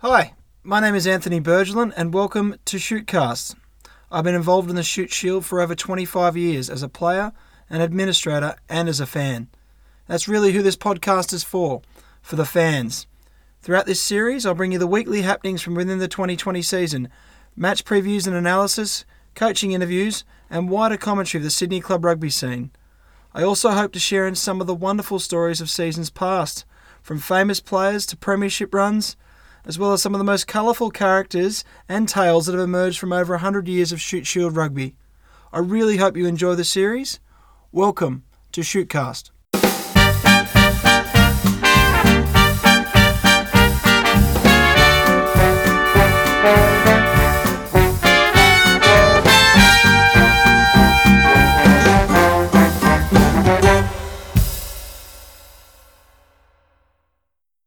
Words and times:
Hi, 0.00 0.34
my 0.62 0.78
name 0.78 0.94
is 0.94 1.08
Anthony 1.08 1.40
Bergelin, 1.40 1.92
and 1.96 2.14
welcome 2.14 2.54
to 2.66 2.76
Shootcast. 2.76 3.56
I've 4.12 4.22
been 4.22 4.36
involved 4.36 4.70
in 4.70 4.76
the 4.76 4.84
Shute 4.84 5.12
Shield 5.12 5.44
for 5.44 5.60
over 5.60 5.74
25 5.74 6.36
years 6.36 6.70
as 6.70 6.84
a 6.84 6.88
player, 6.88 7.32
an 7.68 7.80
administrator, 7.80 8.54
and 8.68 8.88
as 8.88 9.00
a 9.00 9.06
fan. 9.06 9.48
That's 10.06 10.28
really 10.28 10.52
who 10.52 10.62
this 10.62 10.76
podcast 10.76 11.32
is 11.32 11.42
for, 11.42 11.82
for 12.22 12.36
the 12.36 12.44
fans. 12.44 13.08
Throughout 13.60 13.86
this 13.86 14.00
series, 14.00 14.46
I'll 14.46 14.54
bring 14.54 14.70
you 14.70 14.78
the 14.78 14.86
weekly 14.86 15.22
happenings 15.22 15.62
from 15.62 15.74
within 15.74 15.98
the 15.98 16.06
2020 16.06 16.62
season, 16.62 17.08
match 17.56 17.84
previews 17.84 18.28
and 18.28 18.36
analysis, 18.36 19.04
coaching 19.34 19.72
interviews, 19.72 20.22
and 20.48 20.70
wider 20.70 20.96
commentary 20.96 21.40
of 21.40 21.44
the 21.44 21.50
Sydney 21.50 21.80
club 21.80 22.04
rugby 22.04 22.30
scene. 22.30 22.70
I 23.34 23.42
also 23.42 23.70
hope 23.70 23.92
to 23.94 23.98
share 23.98 24.28
in 24.28 24.36
some 24.36 24.60
of 24.60 24.68
the 24.68 24.76
wonderful 24.76 25.18
stories 25.18 25.60
of 25.60 25.68
seasons 25.68 26.08
past, 26.08 26.64
from 27.02 27.18
famous 27.18 27.58
players 27.58 28.06
to 28.06 28.16
premiership 28.16 28.72
runs, 28.72 29.16
as 29.68 29.78
well 29.78 29.92
as 29.92 30.02
some 30.02 30.14
of 30.14 30.18
the 30.18 30.24
most 30.24 30.48
colourful 30.48 30.90
characters 30.90 31.62
and 31.88 32.08
tales 32.08 32.46
that 32.46 32.52
have 32.52 32.62
emerged 32.62 32.98
from 32.98 33.12
over 33.12 33.34
100 33.34 33.68
years 33.68 33.92
of 33.92 34.00
Shute 34.00 34.26
Shield 34.26 34.56
rugby. 34.56 34.96
I 35.52 35.58
really 35.58 35.98
hope 35.98 36.16
you 36.16 36.26
enjoy 36.26 36.54
the 36.54 36.64
series. 36.64 37.20
Welcome 37.70 38.24
to 38.52 38.62
Shootcast. 38.62 39.30